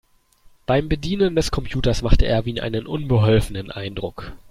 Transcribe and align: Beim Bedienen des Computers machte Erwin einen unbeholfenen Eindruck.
Beim 0.65 0.89
Bedienen 0.89 1.35
des 1.35 1.51
Computers 1.51 2.01
machte 2.01 2.25
Erwin 2.25 2.59
einen 2.59 2.87
unbeholfenen 2.87 3.69
Eindruck. 3.69 4.33